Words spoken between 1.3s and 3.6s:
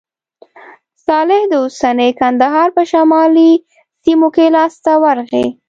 د اوسني کندهار په شمالي